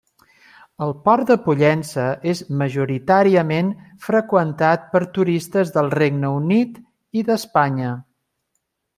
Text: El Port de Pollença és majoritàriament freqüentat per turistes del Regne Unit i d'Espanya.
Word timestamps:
El 0.83 0.91
Port 1.07 1.31
de 1.31 1.35
Pollença 1.47 2.05
és 2.31 2.39
majoritàriament 2.61 3.69
freqüentat 4.05 4.87
per 4.95 5.01
turistes 5.17 5.73
del 5.75 5.91
Regne 5.97 6.31
Unit 6.39 6.81
i 7.21 7.25
d'Espanya. 7.29 7.93